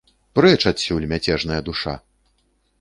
[0.39, 1.95] Прэч адсюль, мяцежная душа!